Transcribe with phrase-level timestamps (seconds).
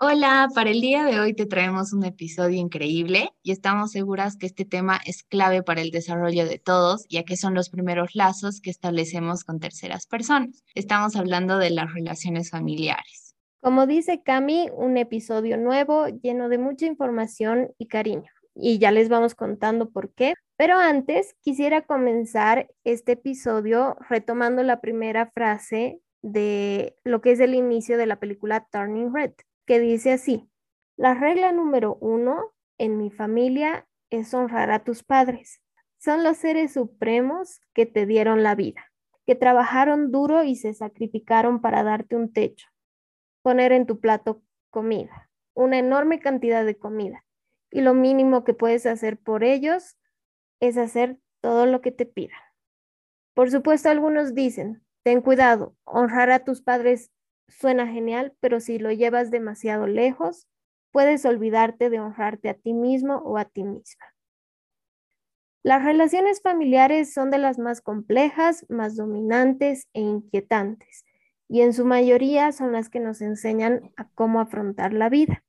[0.00, 4.46] Hola, para el día de hoy te traemos un episodio increíble y estamos seguras que
[4.46, 8.60] este tema es clave para el desarrollo de todos, ya que son los primeros lazos
[8.60, 10.62] que establecemos con terceras personas.
[10.76, 13.34] Estamos hablando de las relaciones familiares.
[13.60, 18.30] Como dice Cami, un episodio nuevo lleno de mucha información y cariño.
[18.54, 20.34] Y ya les vamos contando por qué.
[20.56, 27.56] Pero antes quisiera comenzar este episodio retomando la primera frase de lo que es el
[27.56, 29.32] inicio de la película Turning Red
[29.68, 30.50] que dice así,
[30.96, 35.60] la regla número uno en mi familia es honrar a tus padres.
[35.98, 38.90] Son los seres supremos que te dieron la vida,
[39.26, 42.66] que trabajaron duro y se sacrificaron para darte un techo,
[43.42, 47.26] poner en tu plato comida, una enorme cantidad de comida.
[47.70, 49.98] Y lo mínimo que puedes hacer por ellos
[50.60, 52.40] es hacer todo lo que te pidan.
[53.34, 57.10] Por supuesto, algunos dicen, ten cuidado, honrar a tus padres
[57.48, 60.46] suena genial, pero si lo llevas demasiado lejos,
[60.92, 64.04] puedes olvidarte de honrarte a ti mismo o a ti misma.
[65.62, 71.04] Las relaciones familiares son de las más complejas, más dominantes e inquietantes,
[71.48, 75.44] y en su mayoría son las que nos enseñan a cómo afrontar la vida.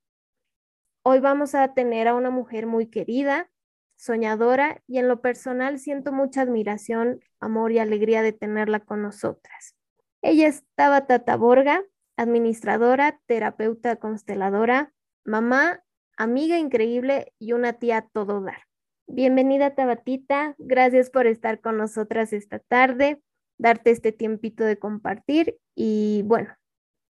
[1.02, 3.50] Hoy vamos a tener a una mujer muy querida,
[3.96, 9.74] soñadora, y en lo personal siento mucha admiración, amor y alegría de tenerla con nosotras.
[10.22, 11.82] Ella estaba Tata Borga,
[12.18, 14.92] administradora, terapeuta consteladora,
[15.24, 15.82] mamá,
[16.18, 18.64] amiga increíble y una tía todo dar.
[19.06, 23.22] Bienvenida Tabatita, gracias por estar con nosotras esta tarde,
[23.56, 26.54] darte este tiempito de compartir y bueno,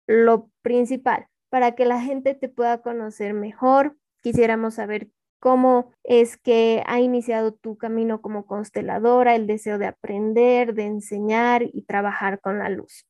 [0.06, 5.10] lo principal, para que la gente te pueda conocer mejor, quisiéramos saber
[5.44, 11.62] cómo es que ha iniciado tu camino como consteladora, el deseo de aprender, de enseñar
[11.70, 13.06] y trabajar con la luz.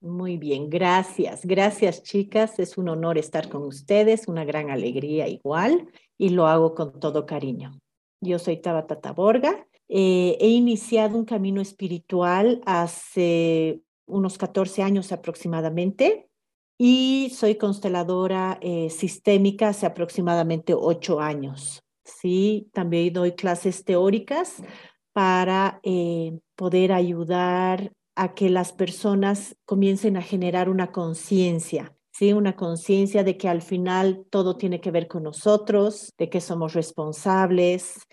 [0.00, 1.44] Muy bien, gracias.
[1.44, 2.58] Gracias, chicas.
[2.60, 7.26] Es un honor estar con ustedes, una gran alegría igual, y lo hago con todo
[7.26, 7.78] cariño.
[8.22, 9.66] Yo soy Tabata Taborga.
[9.90, 16.25] Eh, he iniciado un camino espiritual hace unos 14 años aproximadamente
[16.78, 21.82] y soy consteladora eh, sistémica hace aproximadamente 8 años.
[22.04, 24.62] Sí, también doy clases teóricas
[25.12, 32.32] para eh, poder ayudar a que las personas comiencen a generar una conciencia, ¿sí?
[32.32, 36.74] Una conciencia de que al final todo tiene que ver con nosotros, de que somos
[36.74, 38.06] responsables.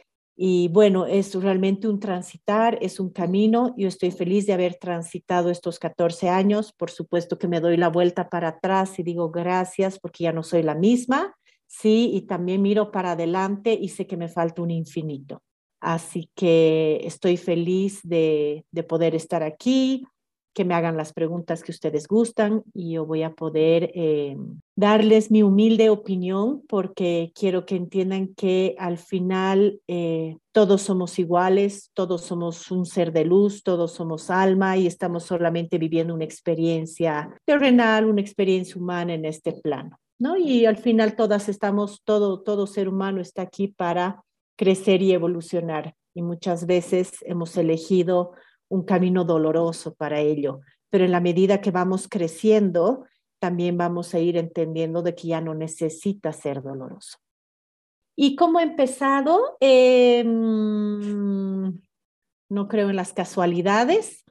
[0.45, 3.73] Y bueno, es realmente un transitar, es un camino.
[3.77, 6.73] Yo estoy feliz de haber transitado estos 14 años.
[6.73, 10.43] Por supuesto que me doy la vuelta para atrás y digo gracias porque ya no
[10.43, 11.33] soy la misma.
[11.65, 15.41] Sí, y también miro para adelante y sé que me falta un infinito.
[15.79, 20.05] Así que estoy feliz de, poder estar aquí,
[20.53, 24.37] que me hagan las preguntas que ustedes gustan y yo voy a poder eh,
[24.75, 31.89] darles mi humilde opinión porque quiero que entiendan que al final eh, todos somos iguales,
[31.93, 37.35] todos somos un ser de luz, todos somos alma y estamos solamente viviendo una experiencia
[37.45, 39.99] terrenal, una experiencia humana en este plano.
[40.19, 40.37] ¿no?
[40.37, 44.23] Y al final todas estamos, todo, todo ser humano está aquí para
[44.55, 45.95] crecer y evolucionar.
[46.13, 48.33] Y muchas veces hemos elegido
[48.73, 53.05] un camino doloroso para ello, pero en la medida que vamos creciendo,
[53.39, 57.19] también vamos a ir entendiendo de que ya no necesita ser doloroso.
[58.15, 59.57] ¿Y cómo he empezado?
[59.59, 60.25] Em,
[62.49, 64.23] no creo en las casualidades,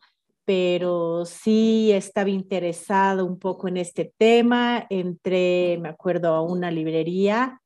[0.45, 4.87] pero sí estaba interesado un poco en este tema.
[4.91, 7.62] Entré, me acuerdo, a una librería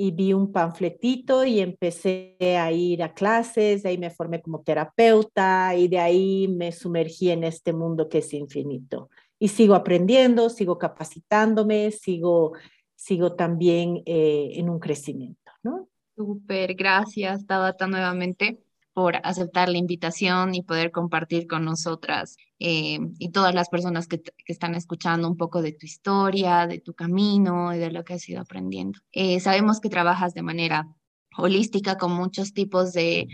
[0.00, 4.62] y vi un panfletito y empecé a ir a clases, de ahí me formé como
[4.62, 9.10] terapeuta y de ahí me sumergí en este mundo que es infinito.
[9.38, 12.52] Y sigo aprendiendo, sigo capacitándome, sigo,
[12.94, 15.86] sigo también eh, en un crecimiento, ¿no?
[16.16, 18.58] Súper, gracias Tabata nuevamente
[19.00, 24.20] por aceptar la invitación y poder compartir con nosotras eh, y todas las personas que,
[24.44, 28.28] están escuchando un poco de tu historia, de tu camino y de lo que has
[28.28, 28.98] ido aprendiendo.
[29.12, 30.86] Eh, sabemos que trabajas de manera
[31.34, 33.26] holística con muchos tipos de,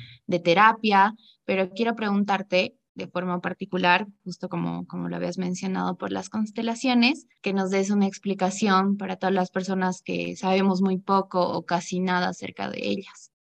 [0.45, 1.15] terapia,
[1.45, 7.27] pero quiero preguntarte de forma particular, justo como, como lo habías mencionado por las constelaciones,
[7.43, 11.99] que nos des una explicación para todas las personas que sabemos muy poco o casi
[11.99, 13.33] nada acerca de ellas.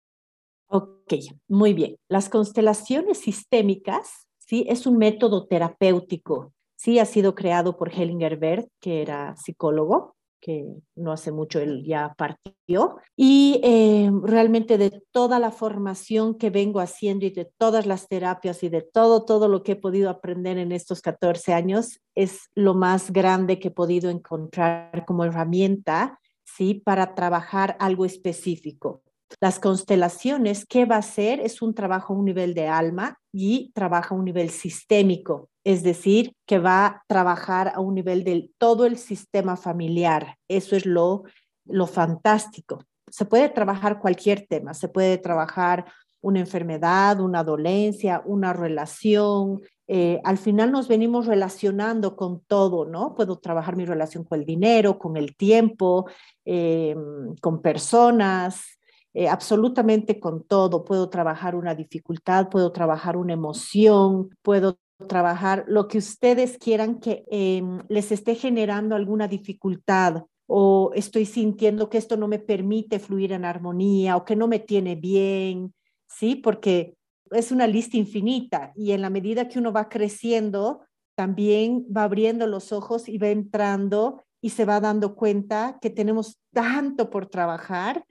[0.68, 1.14] Ok,
[1.48, 1.96] muy bien.
[2.08, 4.66] Las constelaciones sistémicas, ¿sí?
[4.68, 6.98] Es un método terapéutico, ¿sí?
[6.98, 12.14] Ha sido creado por Hellinger Bert, que era psicólogo, que no hace mucho él ya
[12.18, 12.96] partió.
[13.16, 18.62] Y eh, realmente de toda la formación que vengo haciendo y de todas las terapias
[18.62, 22.74] y de todo, todo lo que he podido aprender en estos 14 años, es lo
[22.74, 26.74] más grande que he podido encontrar como herramienta ¿sí?
[26.74, 29.02] Para trabajar algo específico.
[29.40, 31.40] Las constelaciones, ¿qué va a ser?
[31.40, 35.82] Es un trabajo a un nivel de alma y trabaja a un nivel sistémico, es
[35.82, 40.36] decir, que va a trabajar a un nivel de todo el sistema familiar.
[40.48, 41.24] Eso es lo,
[41.64, 42.84] lo fantástico.
[43.10, 45.84] Se puede trabajar cualquier tema, se puede trabajar
[46.20, 49.60] una enfermedad, una dolencia, una relación.
[49.86, 53.14] Eh, al final nos venimos relacionando con todo, ¿no?
[53.14, 56.08] Puedo trabajar mi relación con el dinero, con el tiempo,
[56.46, 56.96] eh,
[57.42, 58.78] con personas,
[59.14, 60.84] eh, absolutamente con todo.
[60.84, 64.78] Puedo trabajar una dificultad, puedo trabajar una emoción, puedo
[65.08, 71.88] trabajar lo que ustedes quieran que em, les esté generando alguna dificultad o estoy sintiendo
[71.88, 75.72] que esto no me permite fluir en armonía o que no me tiene bien,
[76.08, 76.34] ¿sí?
[76.34, 76.94] Porque
[77.30, 80.80] es una lista infinita y en la medida que uno va creciendo,
[81.14, 86.38] también va abriendo los ojos y va entrando y se va dando cuenta que tenemos
[86.52, 88.04] tanto por trabajar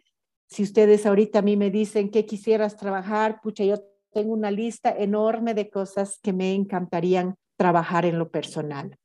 [0.47, 3.77] si ustedes ahorita a mí me dicen que quisieras trabajar, pucha, yo
[4.11, 8.97] tengo una lista enorme de cosas que me encantarían trabajar en lo personal.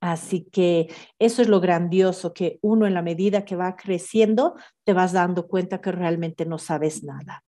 [0.00, 0.88] Así que
[1.18, 5.48] eso es lo grandioso, que uno en la medida que va creciendo, te vas dando
[5.48, 7.44] cuenta que realmente no sabes nada.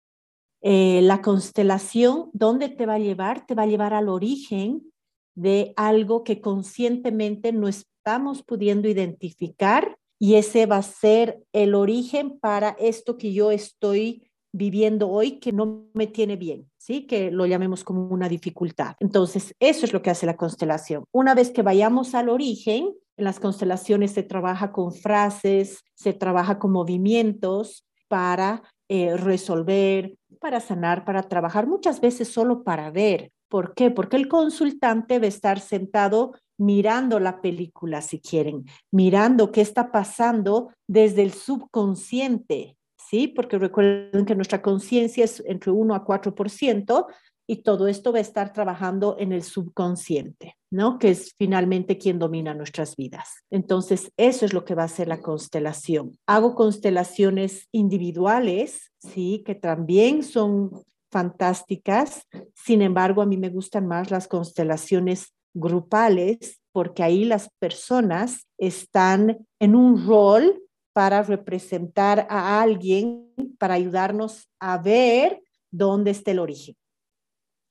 [0.61, 3.45] Eh, la constelación, ¿dónde te va a llevar?
[3.45, 4.91] Te va a llevar al origen
[5.35, 12.39] de algo que conscientemente no estamos pudiendo identificar y ese va a ser el origen
[12.39, 17.05] para esto que yo estoy viviendo hoy que no me tiene bien, ¿sí?
[17.07, 18.95] Que lo llamemos como una dificultad.
[19.01, 21.03] Entonces, eso es lo que hace la constelación.
[21.11, 26.57] Una vez que vayamos al origen, en las constelaciones se trabaja con frases, se trabaja
[26.57, 33.33] con movimientos para eh, resolver, para sanar, para trabajar, muchas veces solo para ver.
[33.49, 33.91] ¿Por qué?
[33.91, 36.31] Porque el consultante va a estar sentado
[36.65, 43.27] mirando la película, si quieren, mirando qué está pasando desde el subconsciente, ¿sí?
[43.27, 47.05] Porque recuerden que nuestra conciencia es entre 1 a 4%
[47.45, 50.97] y todo esto va a estar trabajando en el subconsciente, ¿no?
[50.97, 53.43] Que es finalmente quien domina nuestras vidas.
[53.51, 56.17] Entonces, eso es lo que va a ser la constelación.
[56.25, 59.43] Hago constelaciones individuales, ¿sí?
[59.45, 62.27] Que también son fantásticas.
[62.55, 69.45] Sin embargo, a mí me gustan más las constelaciones grupales, porque ahí las personas están
[69.59, 70.61] en un rol
[70.93, 75.41] para representar a alguien, para ayudarnos a ver
[75.71, 76.75] dónde está el origen.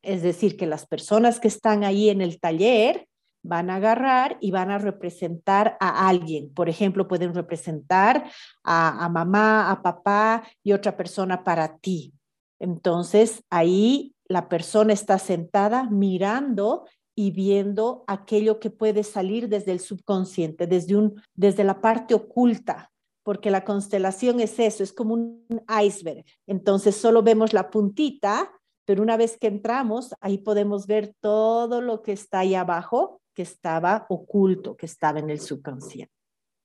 [0.03, 3.07] Es decir, que las personas que están ahí en el taller
[3.45, 6.53] van a agarrar y van a representar a alguien.
[6.53, 8.25] Por ejemplo, pueden representar
[8.65, 12.13] a, a mamá, a papá y otra persona para ti.
[12.61, 19.81] Entonces, ahí la persona está sentada mirando y viendo aquello que puede salir desde el
[19.81, 22.91] subconsciente, desde, un, desde la parte oculta,
[23.23, 25.47] porque la constelación es eso, es como un
[25.83, 26.25] iceberg.
[26.47, 28.51] Entonces solo vemos la puntita,
[28.85, 33.43] pero una vez que entramos, ahí podemos ver todo lo que está ahí abajo, que
[33.43, 36.13] estaba oculto, que estaba en el subconsciente.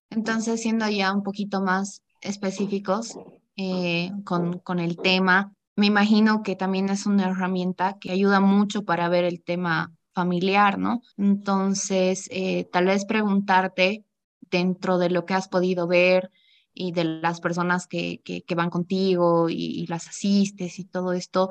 [0.10, 3.18] Entonces, siendo ya un poquito más específicos
[3.56, 8.84] eh, con, con el tema, me imagino que también es una herramienta que ayuda mucho
[8.84, 11.04] para ver el tema familiar, ¿no?
[11.16, 14.04] Entonces, eh, tal vez preguntarte
[14.50, 16.32] dentro de lo que has podido ver
[16.74, 21.50] y de las personas que, que, van contigo y, las asistes y todo esto,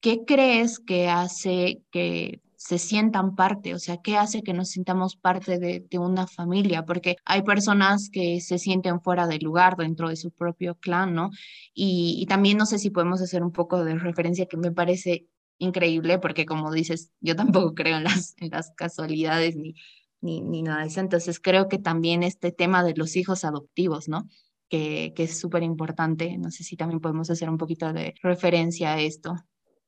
[0.00, 5.16] ¿qué crees que hace que se sientan parte, o sea, ¿qué hace que nos sintamos
[5.16, 6.84] parte de, de, una familia?
[6.84, 11.30] Porque hay personas que se sienten fuera del lugar dentro de su propio clan, ¿no?
[11.74, 15.26] Y, y, también no sé si podemos hacer un poco de referencia que me parece
[15.64, 19.74] increíble porque como dices, yo tampoco creo en las, en las casualidades ni,
[20.20, 21.00] ni, nada de eso.
[21.00, 24.28] Entonces creo que también este tema de los hijos adoptivos, ¿no?
[24.68, 26.38] Que, que es súper importante.
[26.38, 29.34] No sé si también podemos hacer un poquito de referencia a esto.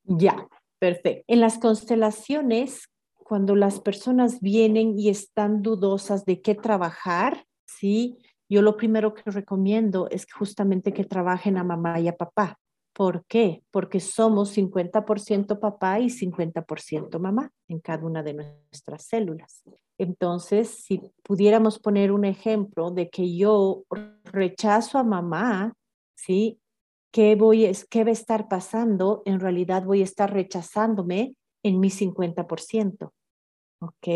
[0.05, 1.25] Ya, perfecto.
[1.27, 8.19] En las constelaciones, cuando las personas vienen y están dudosas de qué trabajar, ¿sí?
[8.49, 12.59] Yo lo primero que recomiendo es justamente que trabajen a mamá y a papá.
[12.97, 13.63] ¿Por qué?
[13.71, 19.63] Porque somos 50% papá y 50% mamá en cada una de nuestras células.
[19.99, 23.85] Entonces, si pudiéramos poner un ejemplo de que yo
[24.25, 25.75] rechazo a mamá,
[26.17, 26.59] ¿sí?
[27.13, 29.21] ¿Qué, voy, ¿Qué va a estar pasando?
[29.27, 33.13] En realidad voy a estar rechazándome en mi 50%.
[33.83, 34.09] ¿Ok?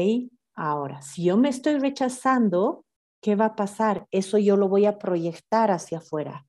[0.55, 2.87] Ahora, si yo me estoy rechazando,
[3.23, 4.07] ¿qué va a pasar?
[4.11, 6.47] Eso yo lo voy a proyectar hacia afuera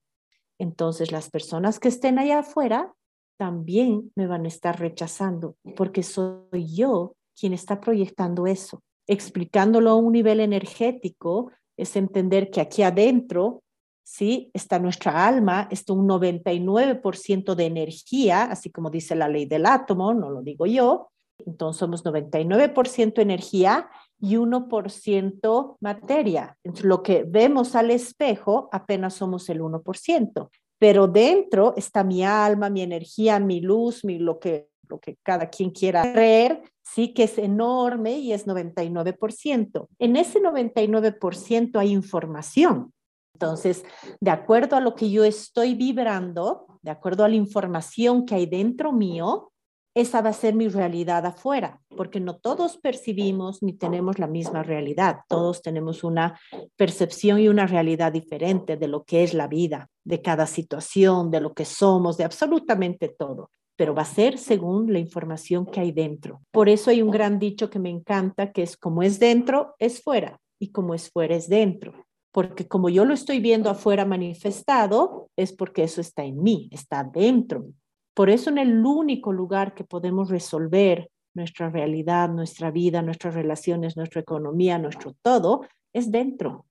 [0.61, 2.93] entonces las personas que estén allá afuera
[3.37, 8.83] también me van a estar rechazando porque soy yo quien está proyectando eso.
[9.07, 13.63] Explicándolo a un nivel energético es entender que aquí adentro
[14.03, 14.51] ¿sí?
[14.53, 20.13] Está nuestra alma, está un 99% de energía, así como dice la ley del átomo,
[20.13, 21.11] no lo digo yo.
[21.45, 23.89] Entonces somos 99% energía
[24.21, 26.57] y 1% materia.
[26.83, 30.49] Lo que vemos al espejo apenas somos el 1%,
[30.79, 35.49] pero dentro está mi alma, mi energía, mi luz, mi, lo, que, lo que cada
[35.49, 39.87] quien quiera creer, sí que es enorme y es 99%.
[39.99, 42.93] En ese 99% hay información.
[43.33, 43.83] Entonces,
[44.19, 48.45] de acuerdo a lo que yo estoy vibrando, de acuerdo a la información que hay
[48.45, 49.50] dentro mío,
[49.93, 54.63] esa va a ser mi realidad afuera, porque no todos percibimos ni tenemos la misma
[54.63, 55.19] realidad.
[55.27, 56.39] Todos tenemos una
[56.77, 61.41] percepción y una realidad diferente de lo que es la vida, de cada situación, de
[61.41, 63.51] lo que somos, de absolutamente todo.
[63.75, 66.41] Pero va a ser según la información que hay dentro.
[66.51, 70.01] Por eso hay un gran dicho que me encanta, que es como es dentro, es
[70.01, 72.05] fuera, y como es fuera, es dentro.
[72.31, 77.03] Porque como yo lo estoy viendo afuera manifestado, es porque eso está en mí, está
[77.03, 77.65] dentro
[78.13, 83.95] por eso en el único lugar que podemos resolver nuestra realidad, nuestra vida, nuestras relaciones,
[83.95, 86.65] nuestra economía, nuestro todo, es dentro.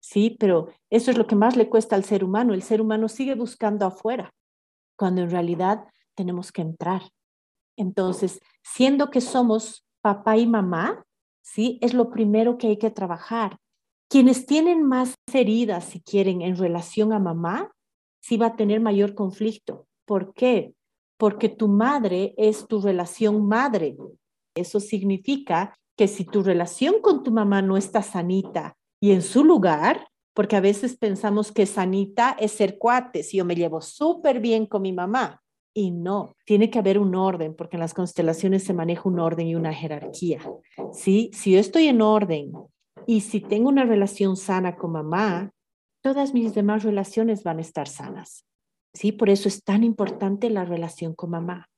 [0.00, 2.54] Sí, pero eso es lo que más le cuesta al ser humano.
[2.54, 4.34] El ser humano sigue buscando afuera,
[4.96, 5.84] cuando en realidad
[6.14, 7.02] tenemos que entrar.
[7.76, 11.04] Entonces, siendo que somos papá y mamá,
[11.40, 13.56] sí, es lo primero que hay que trabajar.
[14.08, 17.72] Quienes tienen más heridas, si quieren, en relación a mamá,
[18.20, 19.86] sí va a tener mayor conflicto.
[20.04, 20.74] ¿Por qué?
[21.22, 23.96] Porque tu madre es tu relación madre.
[24.56, 29.44] Eso significa que si tu relación con tu mamá no está sanita y en su
[29.44, 34.40] lugar, porque a veces pensamos que sanita es ser cuate, si yo me llevo súper
[34.40, 35.40] bien con mi mamá.
[35.72, 39.46] Y no, tiene que haber un orden, porque en las constelaciones se maneja un orden
[39.46, 40.40] y una jerarquía.
[40.90, 41.30] ¿sí?
[41.34, 42.50] Si yo estoy en orden
[43.06, 45.52] y si tengo una relación sana con mamá,
[46.02, 48.44] todas mis demás relaciones van a estar sanas.
[48.94, 49.12] ¿Sí?
[49.12, 51.70] Por eso es tan importante la relación con mamá.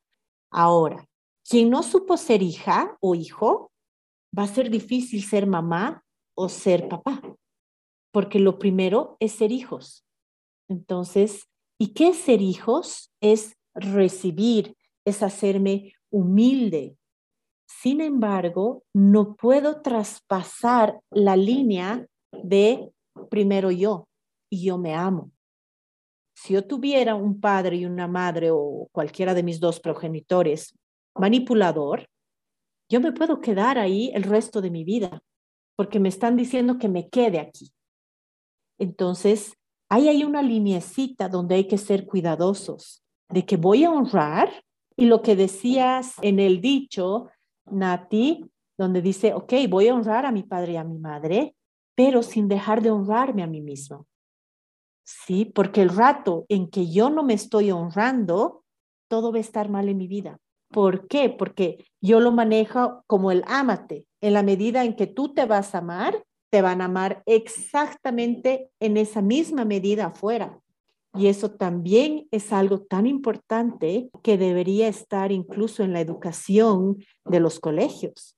[0.50, 1.08] Ahora,
[1.48, 3.72] quien no supo ser hija o hijo,
[4.36, 6.04] va a ser difícil ser mamá
[6.36, 7.22] o ser papá,
[8.12, 10.04] porque lo primero es ser hijos.
[10.68, 13.12] Entonces, ¿y qué es ser hijos?
[13.20, 16.96] Es recibir, es hacerme humilde.
[17.68, 22.06] Sin embargo, no puedo traspasar la línea
[22.42, 22.90] de
[23.30, 24.08] primero yo
[24.50, 25.33] y yo me amo
[26.34, 30.76] si yo tuviera un padre y una madre o cualquiera de mis dos progenitores
[31.14, 32.08] manipulador,
[32.90, 35.22] yo me puedo quedar ahí el resto de mi vida
[35.76, 37.72] porque me están diciendo que me quede aquí.
[38.78, 39.54] Entonces,
[39.88, 44.50] ahí hay una linecita donde hay que ser cuidadosos de que voy a honrar
[44.96, 47.28] y lo que decías en el dicho,
[47.66, 48.44] Nati,
[48.78, 51.56] donde dice, ok, voy a honrar a mi padre y a mi madre,
[51.94, 54.06] pero sin dejar de honrarme a mí mismo.
[55.04, 55.44] ¿Sí?
[55.44, 58.64] Porque el rato en que yo no me estoy honrando,
[59.08, 60.38] todo va a estar mal en mi vida.
[60.70, 61.30] ¿Por qué?
[61.30, 64.06] Porque yo lo manejo como el ámate.
[64.20, 68.70] En la medida en que tú te vas a amar, te van a amar exactamente
[68.80, 70.58] en esa misma medida afuera.
[71.16, 77.38] Y eso también es algo tan importante que debería estar incluso en la educación de
[77.38, 78.34] los colegios.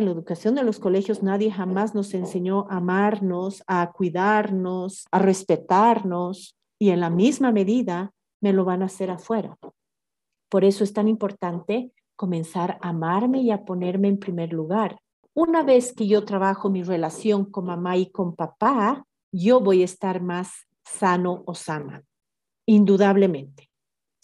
[0.00, 5.18] En la educación de los colegios nadie jamás nos enseñó a amarnos, a cuidarnos, a
[5.18, 9.58] respetarnos y en la misma medida me lo van a hacer afuera.
[10.48, 14.98] Por eso es tan importante comenzar a amarme y a ponerme en primer lugar.
[15.34, 19.84] Una vez que yo trabajo mi relación con mamá y con papá, yo voy a
[19.84, 22.02] estar más sano o sana,
[22.64, 23.69] indudablemente.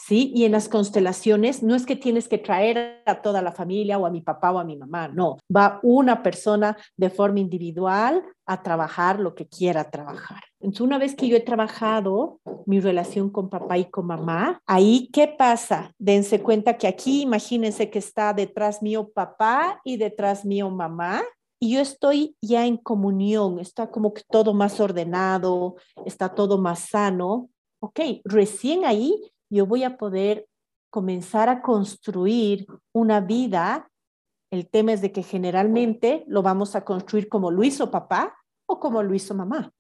[0.07, 0.33] ¿Sí?
[0.35, 4.07] Y en las constelaciones no es que tienes que traer a toda la familia o
[4.07, 8.63] a mi papá o a mi mamá, no, va una persona de forma individual a
[8.63, 10.45] trabajar lo que quiera trabajar.
[10.61, 15.11] Entonces, una vez que yo he trabajado mi relación con papá y con mamá, ahí,
[15.13, 15.93] ¿qué pasa?
[15.99, 21.23] Dense cuenta que aquí, imagínense que está detrás mío papá y detrás mío mamá,
[21.59, 26.81] y yo estoy ya en comunión, está como que todo más ordenado, está todo más
[26.81, 27.49] sano.
[27.81, 30.47] Ok, recién ahí yo voy a poder
[30.91, 33.91] comenzar a construir una vida.
[34.51, 38.37] El tema es de que generalmente lo vamos a construir como lo hizo papá
[38.67, 39.73] o como lo hizo mamá.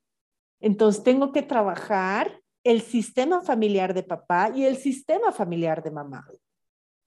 [0.60, 6.26] Entonces tengo que trabajar el sistema familiar de papá y el sistema familiar de mamá.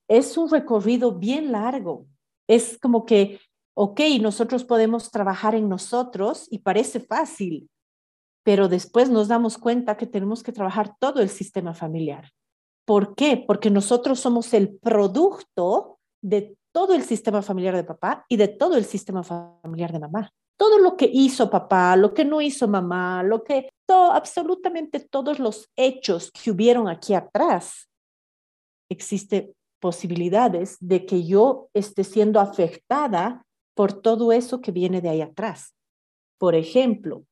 [0.07, 2.07] Es un recorrido bien largo.
[2.47, 3.39] Es como que,
[3.75, 7.69] ok, nosotros podemos trabajar en nosotros y parece fácil,
[8.43, 12.31] pero después nos damos cuenta que tenemos que trabajar todo el sistema familiar.
[12.89, 13.37] ¿Por qué?
[13.37, 18.77] Porque nosotros somos el producto de todo el sistema familiar de papá y de todo
[18.77, 20.31] el sistema familiar de mamá.
[20.57, 25.69] Todo lo que hizo papá, lo que no hizo mamá, lo que absolutamente todos los
[25.75, 27.87] hechos que hubieron aquí atrás,
[28.89, 35.21] existe posibilidades de que yo esté siendo afectada por todo eso que viene de ahí
[35.21, 35.75] atrás.
[36.39, 37.23] Por ejemplo,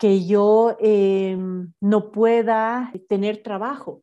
[0.00, 4.02] que yo em, no pueda tener trabajo.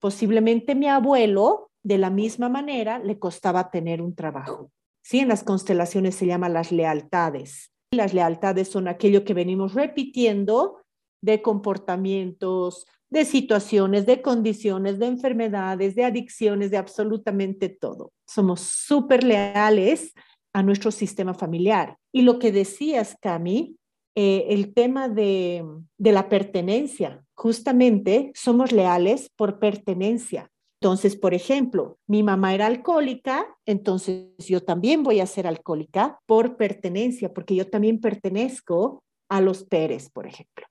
[0.00, 4.70] Posiblemente mi abuelo, de la misma manera, le costaba tener un trabajo.
[5.02, 7.72] Sí, en las constelaciones se llaman las lealtades.
[7.92, 10.82] Las lealtades son aquello que venimos repitiendo
[11.22, 18.12] de comportamientos, de situaciones, de condiciones, de enfermedades, de adicciones, de absolutamente todo.
[18.26, 20.12] Somos súper leales
[20.52, 21.96] a nuestro sistema familiar.
[22.12, 23.76] Y lo que decías, Cami,
[24.18, 25.62] eh, el tema de,
[25.98, 30.50] la pertenencia, justamente somos leales por pertenencia.
[30.80, 36.56] Entonces, por ejemplo, mi mamá era alcohólica, entonces yo también voy a ser alcohólica por
[36.56, 40.66] pertenencia, porque yo también pertenezco a los Pérez, por ejemplo.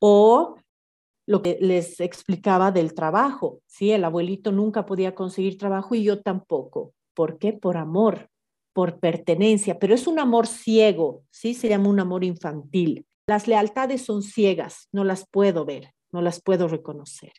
[0.00, 0.56] O
[1.26, 3.90] lo que les explicaba del trabajo, ¿sí?
[3.90, 6.94] El abuelito nunca podía conseguir trabajo y yo tampoco.
[7.12, 7.52] ¿Por qué?
[7.52, 8.30] Por amor,
[8.78, 11.52] por pertenencia, pero es un amor ciego, ¿sí?
[11.54, 13.04] Se llama un amor infantil.
[13.26, 17.32] Las lealtades son ciegas, no las puedo ver, no las puedo reconocer.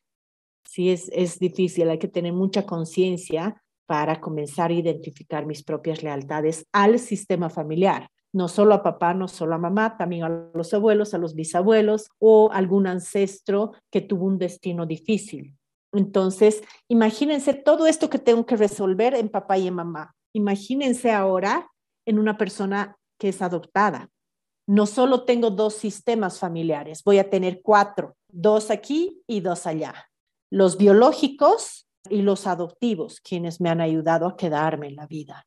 [0.66, 6.04] Sí, es, es difícil, hay que tener mucha conciencia para comenzar a identificar mis propias
[6.04, 10.74] lealtades al sistema familiar no solo a papá, no solo a mamá, también a los
[10.74, 15.56] abuelos, a los bisabuelos o algún ancestro que tuvo un destino difícil.
[15.94, 20.16] Entonces, imagínense todo esto que tengo que resolver en papá y en mamá.
[20.34, 21.70] Imagínense ahora
[22.06, 24.10] en una persona que es adoptada.
[24.68, 30.10] No solo tengo dos sistemas familiares, voy a tener cuatro, dos aquí y dos allá.
[30.52, 35.46] Los biológicos y los adoptivos, quienes me han ayudado a quedarme en la vida.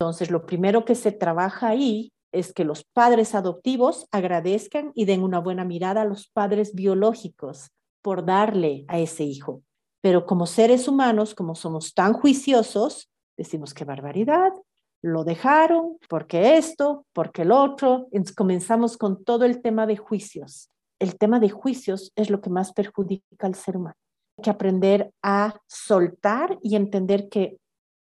[0.00, 5.22] Entonces, lo primero que se trabaja ahí es que los padres adoptivos agradezcan y den
[5.22, 7.70] una buena mirada a los padres biológicos
[8.02, 9.62] por darle a ese hijo.
[10.00, 14.52] Pero como seres humanos, como somos tan juiciosos, decimos qué barbaridad,
[15.00, 18.08] lo dejaron, porque esto, porque el otro.
[18.10, 20.70] Entonces comenzamos con todo el tema de juicios.
[20.98, 23.96] El tema de juicios es lo que más perjudica al ser humano.
[24.36, 27.58] Hay que aprender a soltar y entender que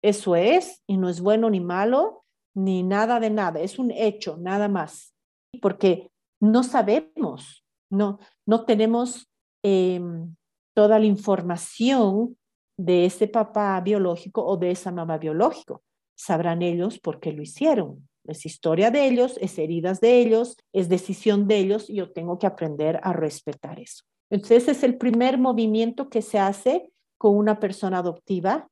[0.03, 4.37] eso es, y no es bueno ni malo, ni nada de nada, es un hecho,
[4.37, 5.14] nada más.
[5.61, 9.31] Porque no sabemos, no, no tenemos
[9.62, 10.35] em,
[10.75, 12.37] toda la información
[12.77, 15.83] de ese papá biológico o de esa mamá biológico.
[16.17, 18.09] Sabrán ellos por qué lo hicieron.
[18.25, 22.39] Es historia de ellos, es heridas de ellos, es decisión de ellos y yo tengo
[22.39, 24.05] que aprender a respetar eso.
[24.31, 28.69] Entonces, ese es el primer movimiento que se hace con una persona adoptiva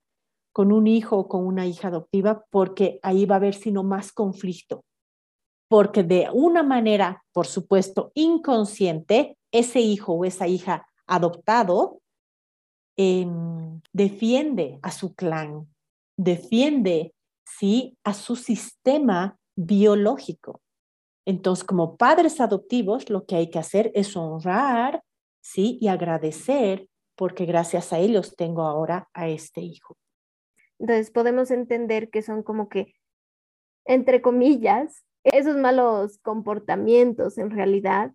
[0.53, 4.13] con un hijo o con una hija adoptiva, porque ahí va a haber sino más
[4.13, 4.85] conflicto.
[5.69, 12.00] Porque de una manera, por supuesto, inconsciente, ese hijo o esa hija adoptado
[12.96, 15.68] em, defiende a su clan,
[16.16, 20.61] defiende, sí, a su sistema biológico.
[21.26, 25.03] Entonces, como padres adoptivos, lo que hay que hacer es honrar,
[25.40, 29.96] sí, y agradecer, porque gracias a ellos tengo ahora a este hijo.
[30.79, 32.94] Entonces podemos entender que son como que,
[33.85, 38.12] entre comillas, esos malos comportamientos en realidad,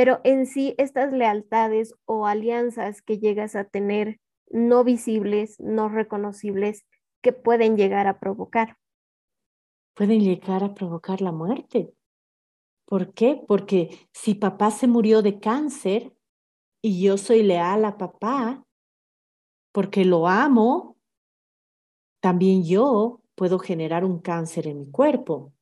[0.00, 6.86] pero en sí estas lealtades o alianzas que llegas a tener no visibles, no reconocibles,
[7.22, 8.78] que pueden llegar a provocar.
[9.92, 11.92] Pueden llegar a provocar la muerte.
[12.86, 13.44] ¿Por qué?
[13.46, 16.14] Porque si papá se murió de cáncer
[16.80, 18.64] y yo soy leal a papá,
[19.70, 20.96] porque lo amo,
[22.20, 25.52] también yo puedo generar un cáncer en mi cuerpo,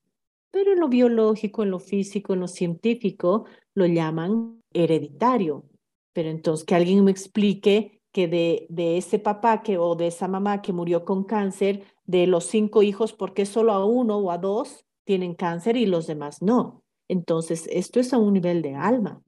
[0.53, 3.47] pero en lo biológico, en lo físico, en lo científico,
[3.79, 5.65] lo llaman hereditario.
[6.13, 10.29] Pero entonces que alguien me explique que de, de ese papá que, o de esa
[10.29, 14.31] mamá que murió con cáncer, de los cinco hijos, ¿por qué solo a uno o
[14.31, 16.83] a dos tienen cáncer y los demás no?
[17.09, 19.23] Entonces, esto es a un nivel de alma.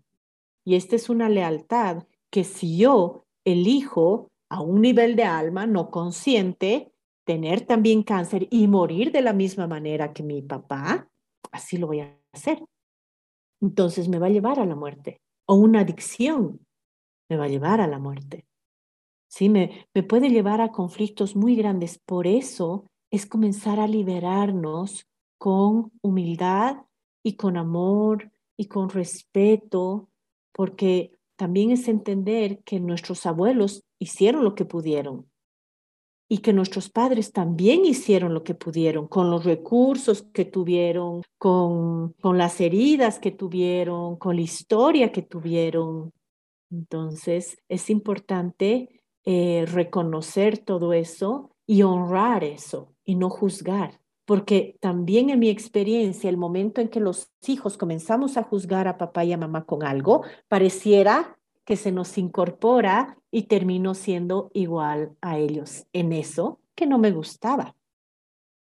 [0.65, 5.91] Y esta es una lealtad que si yo elijo a un nivel de alma no
[5.91, 6.93] consciente,
[7.25, 11.09] tener también cáncer y morir de la misma manera que mi papá,
[11.53, 12.63] así lo voy a hacer.
[13.61, 15.21] Entonces me va a llevar a la muerte.
[15.47, 16.61] O una adicción
[17.29, 18.47] me va a llevar a la muerte.
[19.29, 21.99] Sí, me, me puede llevar a conflictos muy grandes.
[21.99, 25.07] Por eso es comenzar a liberarnos
[25.39, 26.79] con humildad
[27.25, 30.09] y con amor y con respeto,
[30.53, 35.30] porque también es entender que nuestros abuelos hicieron lo que pudieron
[36.33, 42.13] y que nuestros padres también hicieron lo que pudieron con los recursos que tuvieron, con,
[42.21, 46.13] con las heridas que tuvieron, con la historia que tuvieron.
[46.71, 54.01] Entonces, es importante eh, reconocer todo eso y honrar eso y no juzgar.
[54.25, 58.99] Porque también en mi experiencia, el momento en que los hijos comenzamos a juzgar a
[58.99, 65.17] papá y a mamá con algo, pareciera que se nos incorpora y termino siendo igual
[65.21, 67.77] a ellos en eso que no me gustaba.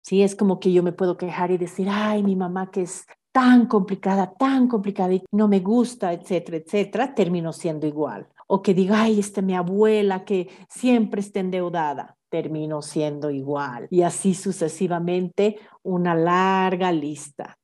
[0.02, 3.06] Sí, es como que yo me puedo quejar y decir, ay, mi mamá que es
[3.32, 8.28] tan complicada, tan complicada y no me gusta, etcétera, etcétera, termino siendo igual.
[8.48, 13.88] O que diga, ay, esta mi abuela que siempre está endeudada, termino siendo igual.
[13.92, 17.58] Y así sucesivamente, una larga lista.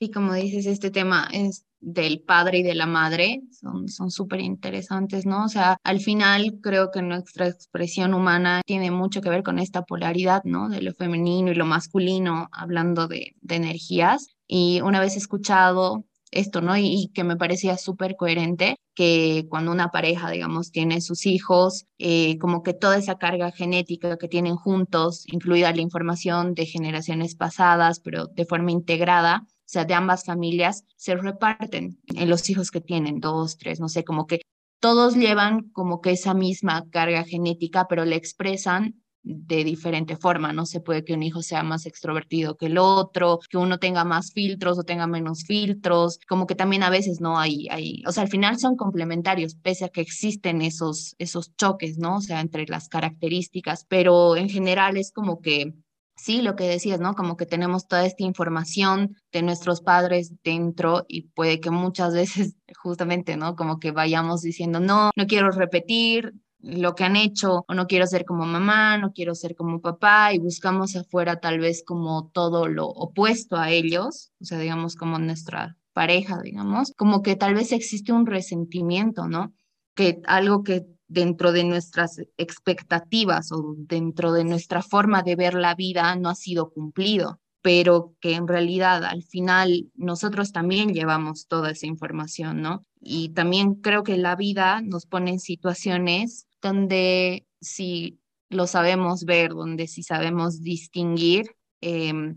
[0.00, 3.42] Sí, como dices, este tema es del padre y de la madre
[3.86, 5.44] son súper interesantes, ¿no?
[5.44, 9.82] O sea, al final creo que nuestra expresión humana tiene mucho que ver con esta
[9.82, 10.68] polaridad, ¿no?
[10.68, 14.28] De lo femenino y lo masculino, hablando de, de energías.
[14.46, 16.76] Y una vez escuchado esto, ¿no?
[16.76, 22.38] Y, que me parecía súper coherente que cuando una pareja, digamos, tiene sus hijos, eh,
[22.38, 28.00] como que toda esa carga genética que tienen juntos, incluida la información de generaciones pasadas,
[28.00, 33.20] pero de forma integrada, sea, de ambas familias, se reparten en los hijos que tienen,
[33.20, 34.42] dos, tres, no sé, como que
[34.80, 40.52] todos llevan como que esa misma carga genética, pero la expresan de diferente forma.
[40.52, 44.04] No se puede que un hijo sea más extrovertido que el otro, que uno tenga
[44.04, 48.12] más filtros o tenga menos filtros, como que también a veces no hay, hay, o
[48.12, 52.16] sea, al final son complementarios, pese a que existen esos, esos choques, ¿no?
[52.16, 55.74] O sea, entre las características, pero en general es como que
[56.22, 57.14] sí, lo que decías, ¿no?
[57.14, 62.56] Como que tenemos toda esta información de nuestros padres dentro y puede que muchas veces
[62.76, 63.56] justamente, ¿no?
[63.56, 68.06] Como que vayamos diciendo, no, no quiero repetir lo que han hecho o no quiero
[68.06, 72.68] ser como mamá, no quiero ser como papá y buscamos afuera tal vez como todo
[72.68, 77.72] lo opuesto a ellos, o sea, digamos como nuestra pareja, digamos, como que tal vez
[77.72, 79.52] existe un resentimiento, ¿no?
[79.96, 85.74] Que algo que dentro de nuestras expectativas o dentro de nuestra forma de ver la
[85.74, 91.70] vida no ha sido cumplido, pero que en realidad al final nosotros también llevamos toda
[91.70, 92.84] esa información, ¿no?
[93.00, 99.50] Y también creo que la vida nos pone en situaciones donde si lo sabemos ver,
[99.50, 102.36] donde si sabemos distinguir, em,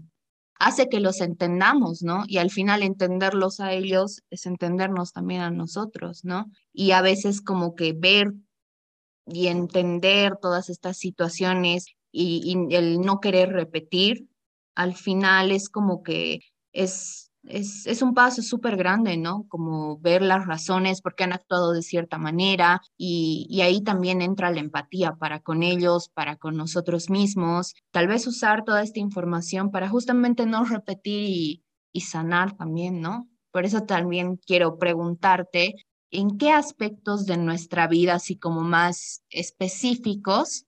[0.59, 2.23] hace que los entendamos, ¿no?
[2.27, 6.45] Y al final entenderlos a ellos es entendernos también a nosotros, ¿no?
[6.73, 8.33] Y a veces como que ver
[9.25, 14.27] y entender todas estas situaciones y, el no querer repetir,
[14.75, 16.39] al final es como que
[16.73, 19.45] es, es, es un paso súper grande, ¿no?
[19.47, 24.21] Como ver las razones por qué han actuado de cierta manera y, y ahí también
[24.21, 28.99] entra la empatía para con ellos, para con nosotros mismos, tal vez usar toda esta
[28.99, 33.29] información para justamente no repetir y, y sanar también, ¿no?
[33.51, 35.75] Por eso también quiero preguntarte
[36.11, 40.65] en qué aspectos de nuestra vida, así como más específicos,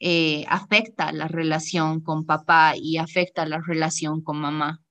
[0.00, 4.82] eh, afecta la relación con papá y afecta la relación con mamá.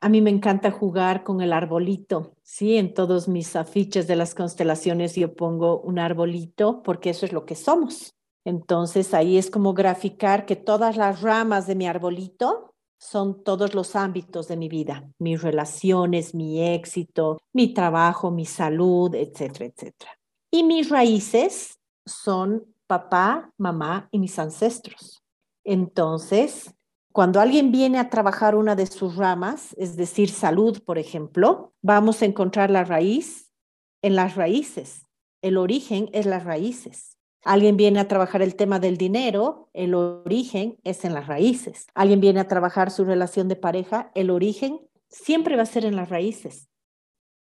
[0.00, 2.76] A mí me encanta jugar con el arbolito, ¿sí?
[2.76, 7.46] En todos mis afiches de las constelaciones yo pongo un arbolito porque eso es lo
[7.46, 8.14] que somos.
[8.44, 12.73] Entonces ahí es como graficar que todas las ramas de mi arbolito
[13.04, 19.14] son todos los ámbitos de mi vida, mis relaciones, mi éxito, mi trabajo, mi salud,
[19.14, 20.18] etcétera, etcétera.
[20.50, 25.22] Y mis raíces son papá, mamá y mis ancestros.
[25.64, 26.74] Entonces,
[27.12, 32.22] cuando alguien viene a trabajar una de sus ramas, es decir, salud, por ejemplo, vamos
[32.22, 33.52] a encontrar la raíz
[34.00, 35.02] en las raíces.
[35.42, 37.13] El origen es las raíces.
[37.44, 41.86] Alguien viene a trabajar el tema del dinero, el origen es en las raíces.
[41.94, 45.96] Alguien viene a trabajar su relación de pareja, el origen siempre va a ser en
[45.96, 46.68] las raíces.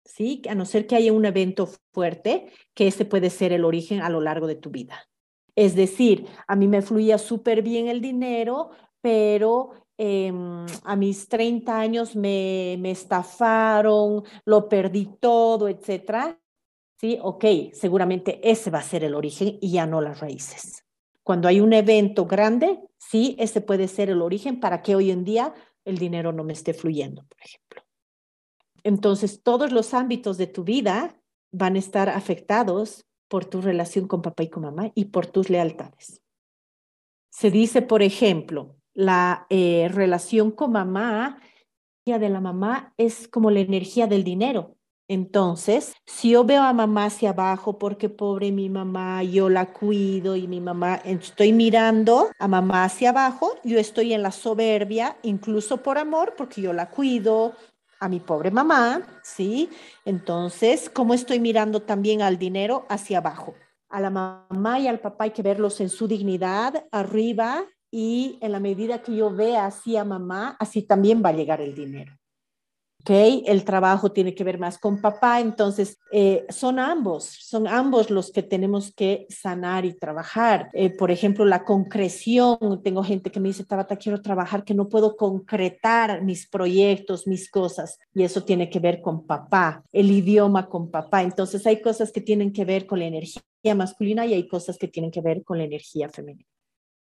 [0.04, 0.42] ¿Sí?
[0.48, 4.08] A no ser que haya un evento fuerte, que ese puede ser el origen a
[4.08, 5.08] lo largo de tu vida.
[5.56, 11.78] Es decir, a mí me fluía súper bien el dinero, pero em, a mis 30
[11.78, 16.40] años me, me estafaron, lo perdí todo, etcétera.
[17.00, 17.18] ¿Sí?
[17.22, 20.84] Ok, seguramente ese va a ser el origen y ya no las raíces.
[21.22, 25.24] Cuando hay un evento grande, sí, ese puede ser el origen para que hoy en
[25.24, 27.82] día el dinero no me esté fluyendo, por ejemplo.
[28.82, 31.20] Entonces, todos los ámbitos de tu vida
[31.52, 35.50] van a estar afectados por tu relación con papá y con mamá y por tus
[35.50, 36.22] lealtades.
[37.30, 41.40] Se dice, por ejemplo, la eh, relación con mamá,
[42.04, 44.76] de la mamá es como la energía del dinero
[45.10, 50.36] Entonces, si yo veo a mamá hacia abajo, porque pobre mi mamá, yo la cuido
[50.36, 55.78] y mi mamá, estoy mirando a mamá hacia abajo, yo estoy en la soberbia, incluso
[55.78, 57.56] por amor, porque yo la cuido,
[57.98, 59.68] a mi pobre mamá, ¿sí?
[60.04, 63.56] Entonces, ¿cómo estoy mirando también al dinero hacia abajo?
[63.88, 68.52] A la mamá y al papá hay que verlos en su dignidad, arriba, y en
[68.52, 72.19] la medida que yo vea así a mamá, así también va a llegar el dinero.
[73.00, 73.10] ¿Ok?
[73.46, 78.30] El trabajo tiene que ver más con papá, entonces eh, son ambos, son ambos los
[78.30, 80.68] que tenemos que sanar y trabajar.
[80.72, 84.88] Eh, por ejemplo, la concreción, tengo gente que me dice, Tabata, quiero trabajar, que no
[84.88, 90.68] puedo concretar mis proyectos, mis cosas, y eso tiene que ver con papá, el idioma
[90.68, 91.22] con papá.
[91.22, 93.42] Entonces hay cosas que tienen que ver con la energía
[93.74, 96.46] masculina y hay cosas que tienen que ver con la energía femenina.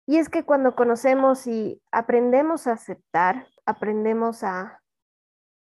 [0.09, 4.78] Y es que cuando conocemos y aprendemos a aceptar, aprendemos a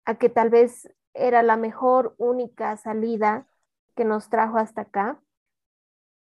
[0.05, 3.47] a que tal vez era la mejor, única salida
[3.95, 5.21] que nos trajo hasta acá,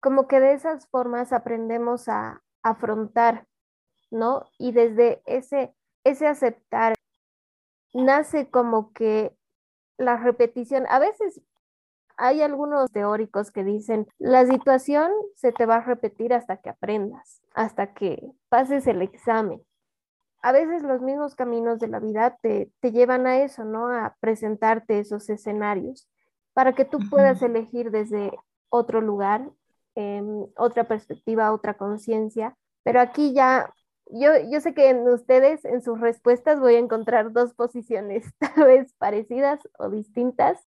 [0.00, 3.46] como que de esas formas aprendemos a afrontar,
[4.10, 4.44] ¿no?
[4.58, 6.94] Y desde ese, ese aceptar
[7.92, 9.36] nace como que
[9.96, 11.40] la repetición, a veces
[12.16, 17.42] hay algunos teóricos que dicen, la situación se te va a repetir hasta que aprendas,
[17.54, 19.62] hasta que pases el examen
[20.40, 23.88] a veces los mismos caminos de la vida te, llevan a eso, ¿no?
[23.88, 26.08] A presentarte esos escenarios
[26.52, 28.32] para que tú puedas elegir desde
[28.68, 29.50] otro lugar,
[29.94, 32.56] em, otra perspectiva, otra conciencia.
[32.82, 33.72] Pero aquí ya,
[34.06, 38.64] yo, yo sé que en ustedes, en sus respuestas, voy a encontrar dos posiciones, tal
[38.64, 40.66] vez parecidas o distintas.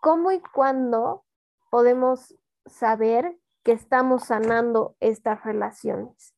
[0.00, 1.24] ¿Cómo y cuándo
[1.70, 2.34] podemos
[2.66, 6.33] saber que estamos sanando estas relaciones?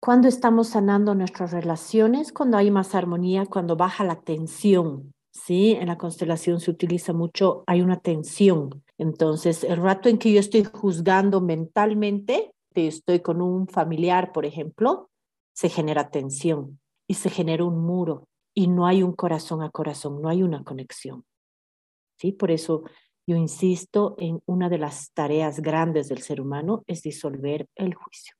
[0.00, 5.72] Cuando estamos sanando nuestras relaciones, cuando hay más armonía, cuando baja la tensión, ¿sí?
[5.72, 8.84] En la constelación se utiliza mucho, hay una tensión.
[8.98, 14.46] Entonces, el rato en que yo estoy juzgando mentalmente, que estoy con un familiar, por
[14.46, 15.10] ejemplo,
[15.54, 16.78] se genera tensión
[17.08, 20.62] y se genera un muro y no hay un corazón a corazón, no hay una
[20.62, 21.24] conexión.
[22.18, 22.32] ¿Sí?
[22.32, 22.84] Por eso
[23.26, 28.35] yo insisto en una de las tareas grandes del ser humano es disolver el juicio.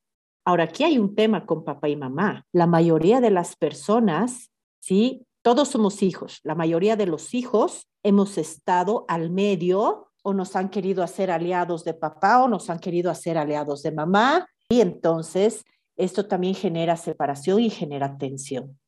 [0.47, 2.47] Ahora, aquí hay un tema con papá y mamá.
[2.53, 5.27] La mayoría de las personas, ¿sí?
[5.43, 6.39] Todos somos hijos.
[6.45, 11.83] La mayoría de los hijos hemos estado al medio o nos han querido hacer aliados
[11.83, 14.49] de papá o nos han querido hacer aliados de mamá.
[14.69, 15.65] Y entonces
[15.97, 18.79] esto también genera separación y genera tensión.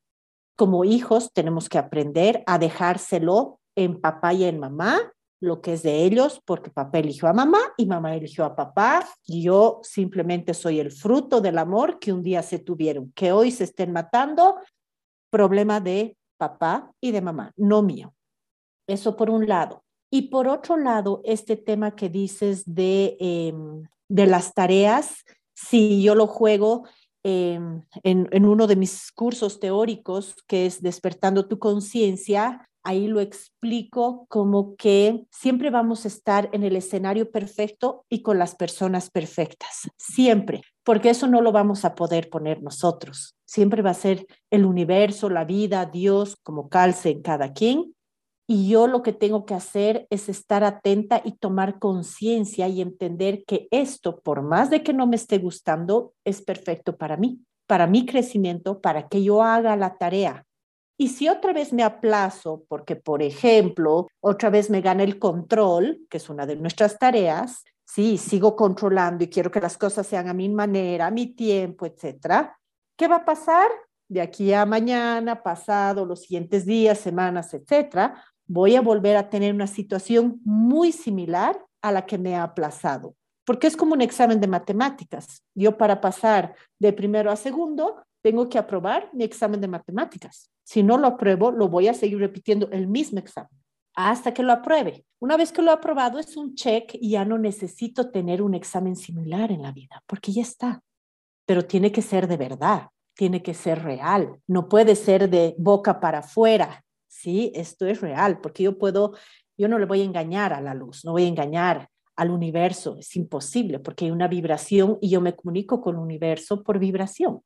[0.55, 5.83] Como hijos tenemos que aprender a dejárselo en papá y en mamá lo que es
[5.83, 10.53] de ellos, porque papá eligió a mamá y mamá eligió a papá, y yo simplemente
[10.53, 14.57] soy el fruto del amor que un día se tuvieron, que hoy se estén matando,
[15.29, 18.13] problema de papá y de mamá, no mío.
[18.87, 19.83] Eso por un lado.
[20.11, 25.23] Y por otro lado, este tema que dices de, em, de las tareas,
[25.53, 26.87] si yo lo juego
[27.23, 33.19] em, en, en uno de mis cursos teóricos, que es Despertando tu conciencia, ahí lo
[33.19, 39.09] explico como que siempre vamos a estar en el escenario perfecto y con las personas
[39.09, 43.35] perfectas, siempre, porque eso no lo vamos a poder poner nosotros.
[43.45, 47.95] Siempre va a ser el universo, la vida, Dios, como calce en cada quien.
[48.47, 53.43] Y yo lo que tengo que hacer es estar atenta y tomar conciencia y entender
[53.45, 57.85] que esto, por más de que no me esté gustando, es perfecto para mí, para
[57.85, 60.47] mi crecimiento, para que yo haga la tarea,
[61.01, 66.05] y si otra vez me aplazo, porque, por ejemplo, otra vez me gana el control,
[66.09, 70.27] que es una de nuestras tareas, sí, sigo controlando y quiero que las cosas sean
[70.27, 72.59] a mi manera, a mi tiempo, etcétera,
[72.97, 73.69] ¿qué va a pasar?
[74.09, 79.53] De aquí a mañana, pasado, los siguientes días, semanas, etcétera, voy a volver a tener
[79.53, 84.39] una situación muy similar a la que me ha aplazado porque es como un examen
[84.39, 85.43] de matemáticas.
[85.55, 90.51] Yo para pasar de primero a segundo tengo que aprobar mi examen de matemáticas.
[90.63, 93.59] Si no lo apruebo, lo voy a seguir repitiendo el mismo examen
[93.95, 95.05] hasta que lo apruebe.
[95.19, 98.55] Una vez que lo he aprobado, es un check y ya no necesito tener un
[98.55, 100.81] examen similar en la vida, porque ya está.
[101.45, 105.99] Pero tiene que ser de verdad, tiene que ser real, no puede ser de boca
[105.99, 106.85] para afuera.
[107.07, 109.15] Sí, esto es real, porque yo puedo,
[109.57, 112.95] yo no le voy a engañar a la luz, no voy a engañar al universo,
[112.97, 117.41] es imposible, porque hay una vibración y yo me comunico con el universo por vibración.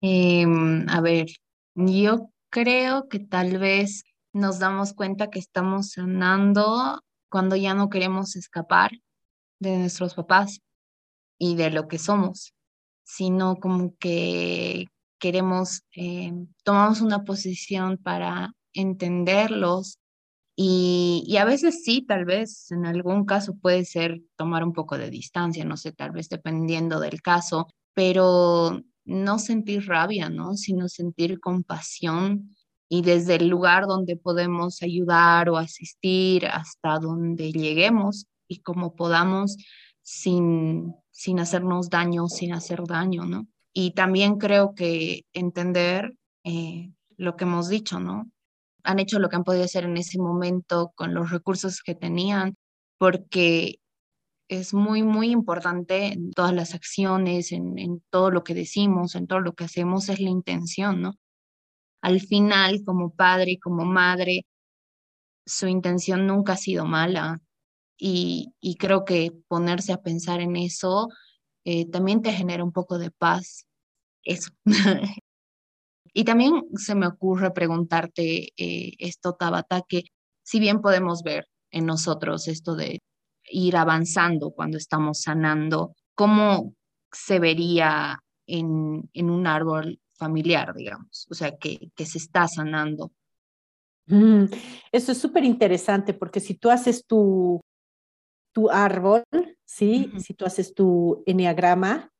[0.00, 1.26] Em, a ver,
[1.74, 8.36] yo creo que tal vez nos damos cuenta que estamos sanando cuando ya no queremos
[8.36, 8.92] escapar
[9.60, 10.60] de nuestros papás
[11.38, 12.54] y de lo que somos,
[13.04, 14.86] sino como que
[15.20, 16.32] queremos, eh,
[16.64, 19.98] tomamos una posición para entenderlos
[20.56, 24.98] Y, y, a veces sí, tal vez en algún caso puede ser tomar un poco
[24.98, 30.54] de distancia, no sé, tal vez dependiendo del caso, pero no sentir rabia, ¿no?
[30.54, 32.54] Sino sentir compasión
[32.90, 39.56] y desde el lugar donde podemos ayudar o asistir hasta donde lleguemos y como podamos
[40.02, 43.48] sin, sin hacernos daño, sin hacer daño, ¿no?
[43.72, 48.30] Y también creo que entender eh, lo que hemos dicho, ¿no?
[48.84, 52.56] Han hecho lo que han podido hacer en ese momento con los recursos que tenían,
[52.98, 53.80] porque
[54.48, 59.26] es muy, muy importante en todas las acciones, en, en, todo lo que decimos, en
[59.26, 61.14] todo lo que hacemos, es la intención, ¿no?
[62.02, 64.46] Al final, como padre y como madre,
[65.46, 67.40] su intención nunca ha sido mala
[67.98, 71.08] y, y creo que ponerse a pensar en eso
[71.64, 73.66] eh, también te genera un poco de paz.
[74.22, 74.50] Eso.
[76.14, 80.04] y también se me ocurre preguntarte eh, esto, Tabata, que
[80.42, 83.00] si bien podemos ver en nosotros esto de
[83.50, 86.74] ir avanzando cuando estamos sanando, ¿cómo
[87.12, 91.26] se vería en, en un árbol familiar, digamos?
[91.30, 93.12] O sea, que, que se está sanando.
[94.06, 94.44] Mm,
[94.90, 97.60] eso es súper interesante porque si tú haces tu,
[98.52, 99.22] tu árbol,
[99.64, 100.10] ¿sí?
[100.18, 102.10] Si tú haces tu enneagrama,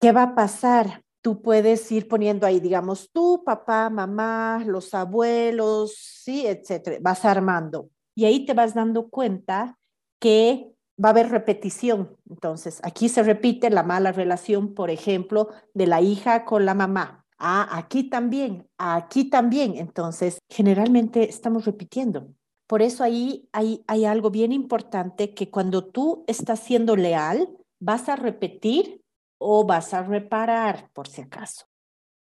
[0.00, 1.02] ¿qué va a pasar?
[1.22, 6.96] Tú puedes ir poniendo ahí, digamos, tú, papá, mamá, los abuelos, sí, etcétera.
[7.00, 7.90] Vas armando.
[8.20, 9.78] Y ahí te vas dando cuenta
[10.20, 12.18] que va a haber repetición.
[12.28, 17.24] Entonces, aquí se repite la mala relación, por ejemplo, de la hija con la mamá.
[17.38, 19.78] Ah, aquí también, aquí también.
[19.78, 22.34] Entonces, generalmente estamos repitiendo.
[22.66, 28.10] Por eso ahí hay, hay algo bien importante que cuando tú estás siendo leal, vas
[28.10, 29.00] a repetir
[29.38, 31.64] o vas a reparar, por si acaso.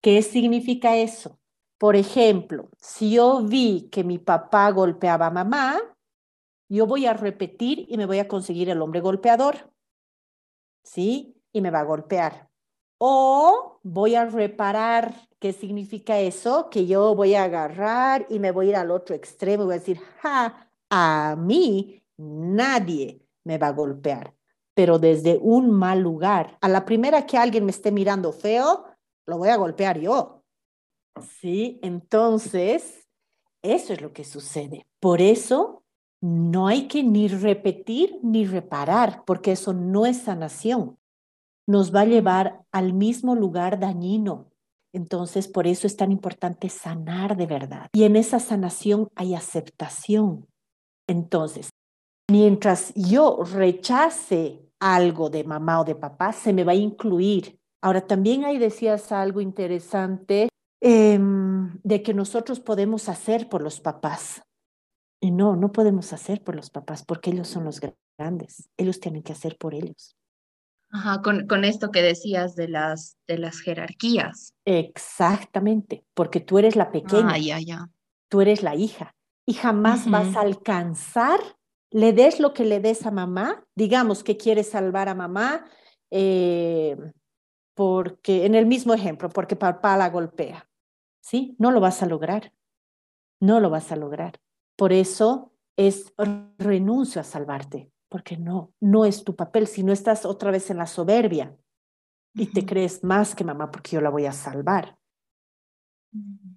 [0.02, 1.38] ¿Qué significa eso?
[1.78, 5.78] Por ejemplo, si yo vi que mi papá golpeaba a mamá,
[6.68, 9.70] yo voy a repetir y me voy a conseguir el hombre golpeador.
[10.82, 11.36] ¿Sí?
[11.52, 12.48] Y me va a golpear.
[12.98, 15.14] O voy a reparar.
[15.38, 16.70] ¿Qué significa eso?
[16.70, 19.74] Que yo voy a agarrar y me voy a ir al otro extremo y voy
[19.74, 24.34] a decir, ja, a mí nadie me va a golpear,
[24.74, 26.56] pero desde un mal lugar.
[26.60, 28.86] A la primera que alguien me esté mirando feo,
[29.26, 30.35] lo voy a golpear yo.
[31.20, 31.78] ¿Sí?
[31.82, 33.06] Entonces,
[33.62, 34.86] eso es lo que sucede.
[35.00, 35.82] Por eso
[36.20, 40.98] no hay que ni repetir ni reparar, porque eso no es sanación.
[41.66, 44.50] Nos va a llevar al mismo lugar dañino.
[44.92, 47.88] Entonces, por eso es tan importante sanar de verdad.
[47.92, 50.46] Y en esa sanación hay aceptación.
[51.06, 51.70] Entonces,
[52.30, 57.58] mientras yo rechace algo de mamá o de papá, se me va a incluir.
[57.82, 60.48] Ahora, también ahí decías algo interesante
[60.88, 64.42] em, de que nosotros podemos hacer por los papás.
[65.20, 67.80] Y no, no podemos hacer por los papás porque ellos son los
[68.16, 68.70] grandes.
[68.76, 70.16] Ellos tienen que hacer por ellos.
[70.90, 74.54] Ajá, con, con esto que decías de las, de las jerarquías.
[74.64, 77.32] Exactamente, porque tú eres la pequeña.
[77.32, 77.90] Ah, ya, ya.
[78.28, 81.40] Tú eres la hija y jamás vas a alcanzar,
[81.90, 85.64] le des lo que le des a mamá, digamos que quieres salvar a mamá,
[86.10, 86.96] eh,
[87.74, 90.68] porque en el mismo ejemplo, porque papá la golpea,
[91.26, 91.56] ¿sí?
[91.58, 92.52] No lo vas a lograr,
[93.40, 94.40] no lo vas a lograr.
[94.76, 96.14] Por eso es
[96.56, 100.76] renuncio a salvarte, porque no, no es tu papel, si no estás otra vez en
[100.76, 101.56] la soberbia
[102.32, 104.98] y te crees más que mamá porque yo la voy a salvar.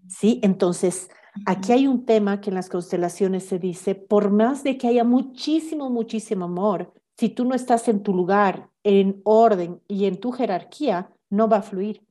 [0.08, 0.40] ¿Sí?
[0.44, 1.10] Entonces,
[1.48, 5.04] aquí hay un tema que en las constelaciones se dice, por más de que haya
[5.04, 10.32] muchísimo, muchísimo amor, si tú no estás en tu lugar, en orden y en tu
[10.32, 12.06] jerarquía, no va a fluir.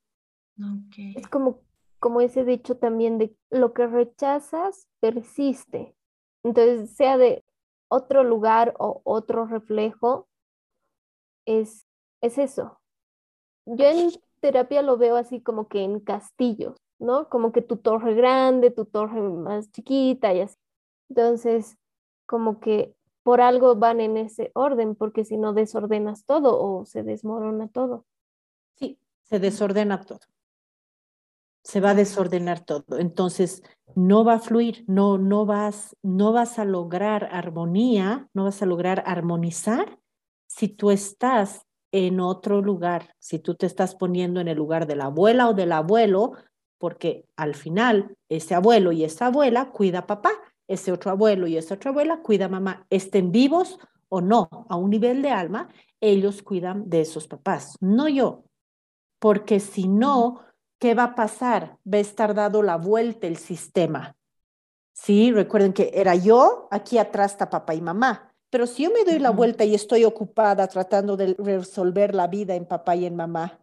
[1.15, 1.61] Es como,
[1.99, 5.95] como ese dicho también de lo que rechazas persiste.
[6.43, 7.45] Entonces, sea de
[7.89, 10.29] otro lugar o otro reflejo,
[11.47, 11.87] es,
[12.21, 12.81] es eso.
[13.67, 17.29] Yo en terapia lo veo así como que en castillos, ¿no?
[17.29, 20.57] Como que tu torre grande, tu torre más chiquita y así.
[21.09, 21.77] Entonces,
[22.27, 27.03] como que por algo van en ese orden, porque si no desordenas todo o se
[27.03, 28.07] desmorona todo.
[28.77, 30.21] Sí, se desordena todo
[31.69, 32.99] se va a desordenar todo.
[32.99, 33.63] Entonces,
[33.95, 38.67] no va a fluir, no, no, vas, no vas a lograr armonía, no vas a
[38.67, 39.99] lograr armonizar
[40.47, 44.97] si tú estás en otro lugar, si tú te estás poniendo en el lugar de
[44.97, 46.33] la abuela o del abuelo,
[46.79, 50.31] porque al final ese abuelo y esa abuela cuida a papá,
[50.69, 54.77] ese otro abuelo y esa otra abuela cuida a mamá, estén vivos o no, a
[54.77, 55.69] un nivel de alma,
[56.01, 58.45] ellos cuidan de esos papás, no yo,
[59.19, 60.48] porque si no,
[60.79, 61.79] ¿qué va a pasar?
[61.87, 64.17] Va a estar dado la vuelta el sistema.
[64.93, 68.35] Sí, recuerden que era yo, aquí atrás está papá y mamá.
[68.51, 72.55] Pero si yo me doy la vuelta y estoy ocupada tratando de resolver la vida
[72.55, 73.61] en papá y en mamá,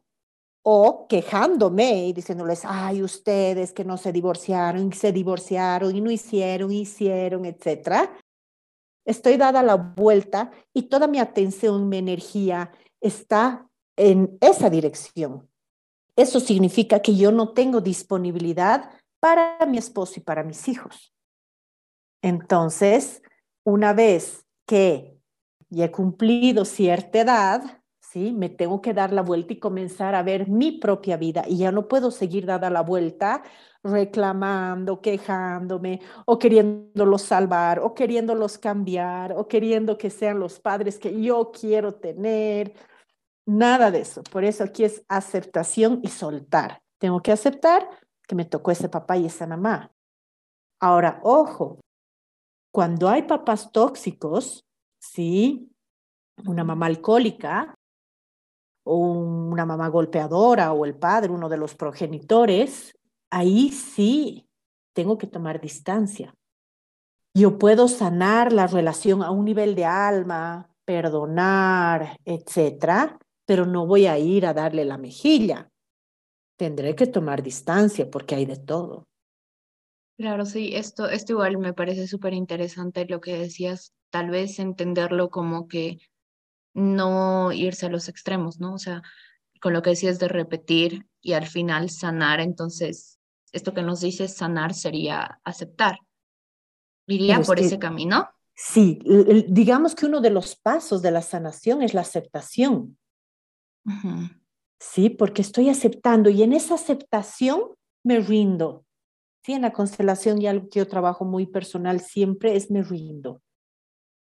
[0.67, 6.71] o quejándome y diciéndoles, ay, ustedes que no se divorciaron, se divorciaron y no hicieron,
[6.71, 8.17] hicieron, etcétera,
[9.05, 15.47] estoy dada la vuelta y toda mi atención, mi energía está en esa dirección.
[16.15, 18.89] Eso significa que yo no tengo disponibilidad
[19.19, 21.13] para mi esposo y para mis hijos.
[22.21, 23.21] Entonces,
[23.63, 25.19] una vez que
[25.69, 28.31] ya he cumplido cierta edad, ¿sí?
[28.31, 31.71] Me tengo que dar la vuelta y comenzar a ver mi propia vida y ya
[31.71, 33.43] no puedo seguir dada la vuelta
[33.83, 41.21] reclamando, quejándome o queriéndolos salvar o queriéndolos cambiar o queriendo que sean los padres que
[41.21, 42.73] yo quiero tener.
[43.45, 44.23] Nada de eso.
[44.23, 46.81] Por eso aquí es aceptación y soltar.
[46.99, 47.87] Tengo que aceptar
[48.27, 49.91] que me tocó ese papá y esa mamá.
[50.79, 51.79] Ahora, ojo,
[52.71, 54.65] cuando hay papás tóxicos,
[54.99, 55.71] ¿sí?
[56.45, 57.75] Una mamá alcohólica
[58.83, 62.93] o una mamá golpeadora o el padre, uno de los progenitores,
[63.31, 64.47] ahí sí
[64.93, 66.33] tengo que tomar distancia.
[67.33, 74.07] Yo puedo sanar la relación a un nivel de alma, perdonar, etcétera, pero no voy
[74.07, 75.71] a ir a darle la mejilla.
[76.57, 79.07] Tendré que tomar distancia porque hay de todo.
[80.17, 85.29] Claro, sí, esto, esto igual me parece súper interesante lo que decías, tal vez entenderlo
[85.29, 85.99] como que
[86.73, 88.73] no irse a los extremos, ¿no?
[88.75, 89.01] O sea,
[89.61, 93.19] con lo que decías de repetir y al final sanar, entonces,
[93.51, 95.99] esto que nos dices sanar sería aceptar.
[97.07, 98.29] ¿Iría por ese camino?
[98.55, 98.99] Sí,
[99.47, 102.97] digamos que uno de los pasos de la sanación es la aceptación.
[104.79, 107.61] Sí, porque estoy aceptando y en esa aceptación
[108.03, 108.85] me rindo.
[109.43, 113.41] Sí, en la constelación y algo que yo trabajo muy personal siempre es me rindo.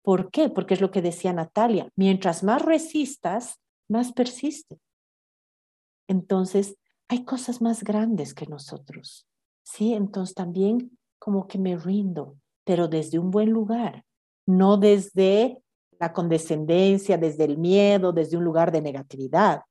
[0.04, 0.50] ¿Por qué?
[0.50, 3.60] Porque es lo que decía Natalia, mientras más resistas,
[3.90, 4.80] más persiste.
[6.10, 6.76] Entonces,
[7.08, 9.26] hay cosas más grandes que nosotros.
[9.64, 12.36] Sí, entonces también como que me rindo,
[12.66, 14.04] pero desde un buen lugar,
[14.46, 15.63] no desde
[16.08, 19.62] la condescendencia, desde el miedo, desde un lugar de negatividad.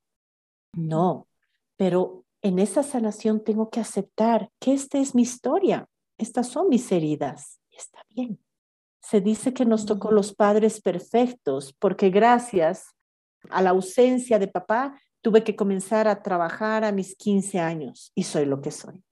[0.75, 1.29] No,
[1.77, 5.87] pero en esa sanación tengo que aceptar que esta es mi historia,
[6.19, 8.39] estas son mis heridas está bien.
[9.01, 12.95] Se dice que nos tocó los padres perfectos porque gracias
[13.51, 18.25] a la ausencia de papá tuve que comenzar a trabajar a mis 15 años y
[18.25, 19.03] soy lo que soy.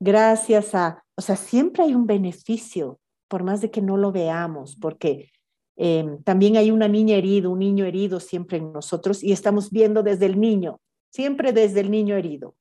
[0.00, 4.76] Gracias a, o sea, siempre hay un beneficio, por más de que no lo veamos,
[4.76, 5.30] porque
[5.78, 10.02] em, también hay una niña herida, un niño herido siempre en nosotros y estamos viendo
[10.02, 12.54] desde el niño, siempre desde el niño herido.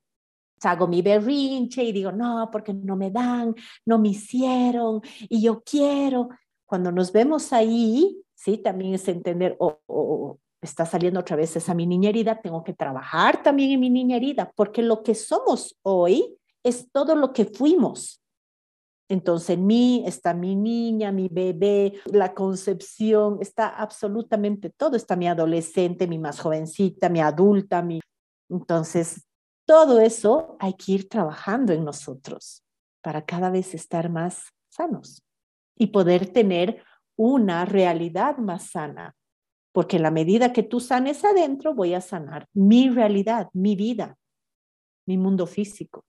[0.64, 3.54] Hago mi berrinche y digo, no, porque no me dan,
[3.86, 6.30] no me hicieron y yo quiero.
[6.66, 11.36] Cuando nos vemos ahí, sí, también es entender, o oh, oh, oh, está saliendo otra
[11.36, 15.04] vez esa mi niña herida, tengo que trabajar también en mi niña herida, porque lo
[15.04, 18.22] que somos hoy es todo lo que fuimos.
[19.10, 24.96] Entonces, en mí está mi niña, mi bebé, la concepción, está absolutamente todo.
[24.98, 28.02] Está mi adolescente, mi más jovencita, mi adulta, mi...
[28.50, 29.26] Entonces,
[29.66, 32.64] todo eso hay que ir trabajando en nosotros
[33.02, 35.24] para cada vez estar más sanos
[35.78, 36.84] y poder tener
[37.16, 39.16] una realidad más sana.
[39.72, 44.18] Porque en la medida que tú sanes adentro, voy a sanar mi realidad, mi vida,
[45.06, 46.04] mi mundo físico.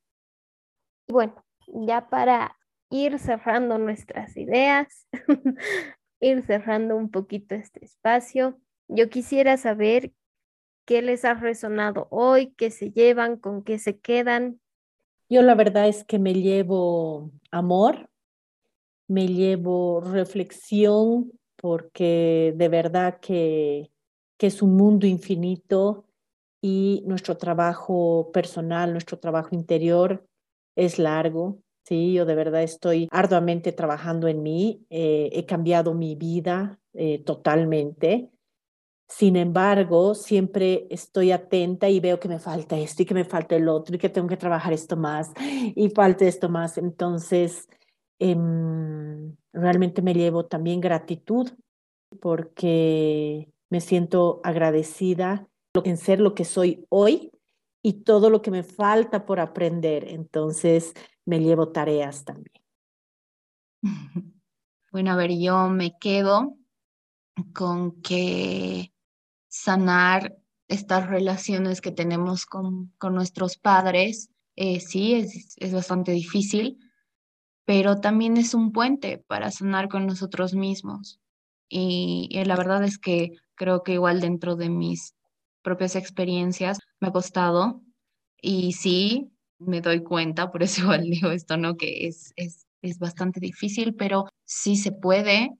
[1.07, 2.58] Bueno, ya para
[2.91, 5.07] ir cerrando nuestras ideas,
[6.20, 8.59] ir cerrando un poquito este espacio,
[8.89, 10.12] yo quisiera saber
[10.86, 14.61] qué les ha resonado hoy, qué se llevan, con qué se quedan.
[15.28, 18.09] Yo la verdad es que me llevo amor,
[19.07, 23.91] me llevo reflexión porque de verdad que,
[24.39, 26.07] que es un mundo infinito
[26.62, 30.26] y nuestro trabajo personal, nuestro trabajo interior
[30.76, 31.61] es largo.
[31.89, 34.84] Sí, yo de verdad estoy arduamente trabajando en mí.
[34.91, 38.30] Eh, he cambiado mi vida eh, totalmente.
[39.09, 43.57] Sin embargo, siempre estoy atenta y veo que me falta esto y que me falta
[43.57, 45.32] el otro y que tengo que trabajar esto más
[45.74, 46.76] y falta esto más.
[46.76, 47.66] Entonces,
[48.18, 51.51] Em, realmente me llevo también gratitud
[52.20, 55.49] porque me siento agradecida
[55.84, 57.30] en ser lo que soy hoy
[57.89, 60.05] y todo lo que me falta por aprender.
[60.09, 60.93] Entonces
[61.24, 62.62] me llevo tareas también.
[64.91, 66.57] Bueno, a ver, yo me quedo
[67.53, 68.95] con que
[69.47, 76.78] sanar estas relaciones que tenemos con, con nuestros padres, eh, sí, es, es bastante difícil,
[77.66, 81.20] pero también es un puente para sanar con nosotros mismos.
[81.68, 85.14] Y, y la verdad es que creo que igual dentro de mis
[85.61, 87.83] propias experiencias me ha costado
[88.41, 91.77] y sí, me doy cuenta, por eso igual digo esto, ¿no?
[91.77, 95.51] Que es, es, es bastante difícil, pero sí se puede,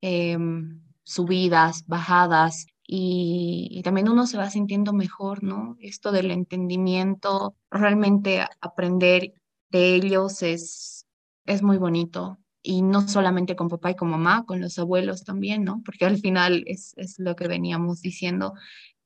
[0.00, 5.76] em, subidas, bajadas, y, y, también uno se va sintiendo mejor, ¿no?
[5.80, 9.32] Esto del entendimiento, realmente aprender
[9.70, 11.06] de ellos es,
[11.46, 12.38] es muy bonito.
[12.62, 15.82] Y no solamente con papá y con mamá, con los abuelos también, ¿no?
[15.84, 18.52] Porque al final es, es lo que veníamos diciendo,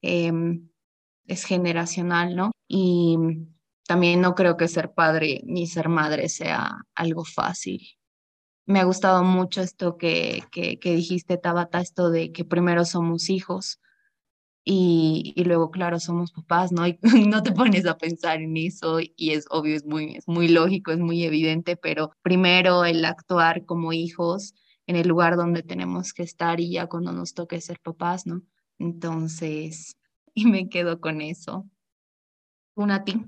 [0.02, 0.32] eh,
[1.26, 2.52] es generacional, ¿no?
[2.68, 3.16] Y
[3.86, 7.80] también no creo que ser padre ni ser madre sea algo fácil.
[8.66, 13.30] Me ha gustado mucho esto que, que, que dijiste, Tabata, esto de que primero somos
[13.30, 13.80] hijos
[14.68, 16.84] y, y, luego, claro, somos papás, ¿no?
[17.24, 20.48] Y no te pones a pensar en eso y es obvio, es muy, es muy
[20.48, 24.54] lógico, es muy evidente, pero primero el actuar como hijos
[24.88, 28.42] en el lugar donde tenemos que estar y ya cuando nos toque ser papás, ¿no?
[28.78, 29.96] Entonces,
[30.36, 31.66] y me quedo con eso.
[32.76, 33.24] Una a ti.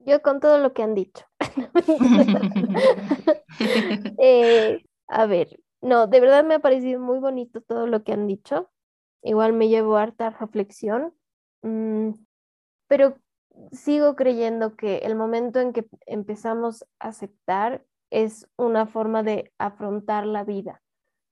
[0.00, 1.24] Yo con todo lo que han dicho.
[4.18, 8.26] eh, a ver, no, de verdad me ha parecido muy bonito todo lo que han
[8.26, 8.70] dicho.
[9.22, 11.14] Igual me llevo harta reflexión,
[11.62, 12.12] mm,
[12.88, 13.18] pero
[13.72, 20.26] sigo creyendo que el momento en que empezamos a aceptar es una forma de afrontar
[20.26, 20.82] la vida,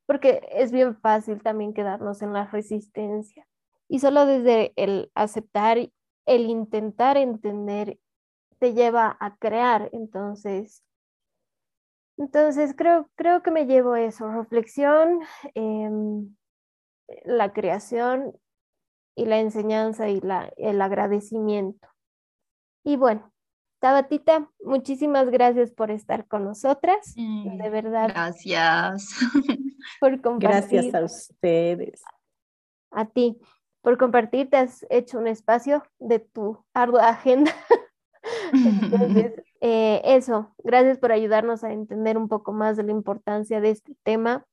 [0.07, 3.47] porque es bien fácil también quedarnos en la resistencia.
[3.93, 5.77] Y solo desde el aceptar,
[6.25, 7.99] el intentar entender
[8.59, 9.91] te lleva a crear.
[9.93, 10.83] Entonces,
[12.17, 15.21] entonces creo, creo que me llevo eso, reflexión,
[15.55, 15.91] eh,
[17.25, 18.35] la creación
[19.15, 21.87] y la enseñanza y la, el agradecimiento.
[22.85, 23.31] Y bueno,
[23.79, 27.13] Tabatita, muchísimas gracias por estar con nosotras.
[27.15, 28.09] Mm, de verdad.
[28.09, 29.11] Gracias.
[30.01, 30.41] Por compartir.
[30.81, 32.03] Gracias a ustedes.
[32.91, 33.39] A ti,
[33.83, 37.53] por compartir, te has hecho un espacio de tu ardua agenda
[38.53, 43.71] Entonces, eh, eso, gracias por ayudarnos a entender un poco más de la importancia de
[43.71, 44.47] este tema,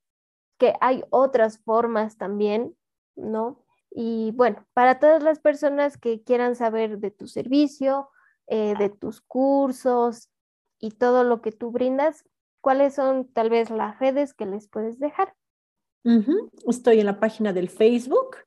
[0.57, 2.75] que hay otras formas también,
[3.15, 3.63] ¿no?
[3.91, 8.09] Y bueno, para todas las personas que quieran saber de tu servicio,
[8.47, 10.29] eh, de tus cursos
[10.79, 12.23] y todo lo que tú brindas,
[12.61, 15.33] ¿cuáles son tal vez las redes que les puedes dejar?
[16.67, 18.37] Estoy en la página del Facebook,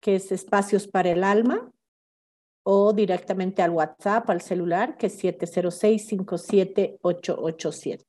[0.00, 1.72] que es Espacios para el Alma,
[2.70, 8.04] o directamente al WhatsApp, al celular, que es 706-57887.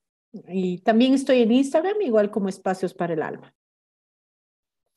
[0.49, 3.55] Y también estoy en Instagram, igual como Espacios para el Alma.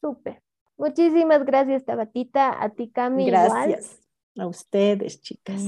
[0.01, 0.43] Súper.
[0.77, 2.61] Muchísimas gracias, Tabatita.
[2.61, 3.27] A ti, Cami.
[3.27, 4.01] Gracias.
[4.37, 5.63] A ustedes, chicas.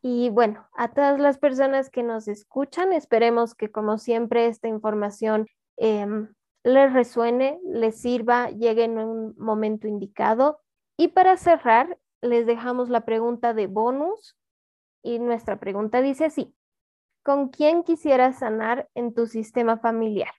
[0.00, 5.46] Y bueno, a todas las personas que nos escuchan, esperemos que como siempre esta información
[5.76, 6.32] em,
[6.64, 10.60] les resuene, les sirva, llegue en un momento indicado.
[10.96, 14.36] Y para cerrar, les dejamos la pregunta de bonus
[15.02, 16.54] y nuestra pregunta dice así,
[17.22, 20.32] ¿con quién quisieras sanar en tu sistema familiar?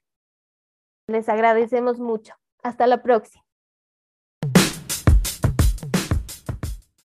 [1.08, 2.34] Les agradecemos mucho.
[2.64, 3.45] Hasta la próxima.